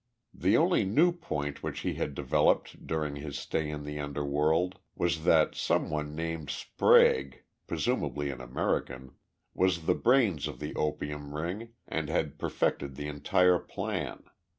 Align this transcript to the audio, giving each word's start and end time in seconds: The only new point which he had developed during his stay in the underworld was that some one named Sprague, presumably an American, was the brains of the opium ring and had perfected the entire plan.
The 0.33 0.57
only 0.57 0.83
new 0.83 1.11
point 1.11 1.61
which 1.61 1.81
he 1.81 1.93
had 1.93 2.15
developed 2.15 2.87
during 2.87 3.17
his 3.17 3.37
stay 3.37 3.69
in 3.69 3.83
the 3.83 3.99
underworld 3.99 4.79
was 4.95 5.25
that 5.25 5.53
some 5.53 5.91
one 5.91 6.15
named 6.15 6.49
Sprague, 6.49 7.43
presumably 7.67 8.31
an 8.31 8.41
American, 8.41 9.13
was 9.53 9.85
the 9.85 9.93
brains 9.93 10.47
of 10.47 10.59
the 10.59 10.73
opium 10.73 11.35
ring 11.35 11.73
and 11.87 12.09
had 12.09 12.39
perfected 12.39 12.95
the 12.95 13.07
entire 13.07 13.59
plan. 13.59 14.23